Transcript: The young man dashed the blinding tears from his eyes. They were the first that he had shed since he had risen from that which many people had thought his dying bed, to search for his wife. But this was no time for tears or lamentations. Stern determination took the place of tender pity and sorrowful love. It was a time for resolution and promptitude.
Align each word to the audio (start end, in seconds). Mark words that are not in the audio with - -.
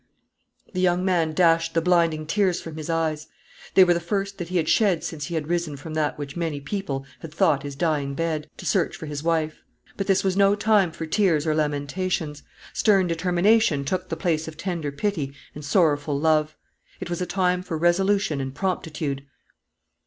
The 0.73 0.81
young 0.81 1.05
man 1.05 1.31
dashed 1.33 1.75
the 1.75 1.79
blinding 1.81 2.25
tears 2.25 2.59
from 2.59 2.75
his 2.77 2.89
eyes. 2.89 3.27
They 3.75 3.83
were 3.83 3.93
the 3.93 3.99
first 3.99 4.39
that 4.39 4.47
he 4.47 4.57
had 4.57 4.67
shed 4.67 5.03
since 5.03 5.25
he 5.27 5.35
had 5.35 5.47
risen 5.47 5.77
from 5.77 5.93
that 5.93 6.17
which 6.17 6.35
many 6.35 6.59
people 6.59 7.05
had 7.19 7.31
thought 7.31 7.61
his 7.61 7.75
dying 7.75 8.15
bed, 8.15 8.49
to 8.57 8.65
search 8.65 8.95
for 8.95 9.05
his 9.05 9.21
wife. 9.21 9.61
But 9.97 10.07
this 10.07 10.23
was 10.23 10.35
no 10.35 10.55
time 10.55 10.91
for 10.91 11.05
tears 11.05 11.45
or 11.45 11.53
lamentations. 11.53 12.41
Stern 12.73 13.05
determination 13.05 13.85
took 13.85 14.09
the 14.09 14.17
place 14.17 14.47
of 14.47 14.57
tender 14.57 14.91
pity 14.91 15.33
and 15.53 15.63
sorrowful 15.63 16.19
love. 16.19 16.57
It 16.99 17.11
was 17.11 17.21
a 17.21 17.27
time 17.27 17.61
for 17.61 17.77
resolution 17.77 18.41
and 18.41 18.55
promptitude. 18.55 19.23